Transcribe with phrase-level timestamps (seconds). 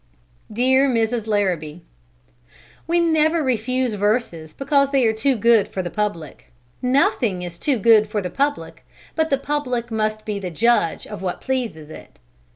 [0.51, 1.27] DEAR MRS.
[1.27, 1.83] LARRABEE:
[2.87, 6.51] We never refuse verses because they are too good for the public.
[6.81, 8.83] Nothing is too good for the public,
[9.15, 12.17] but the public must be the judge of what pleases it.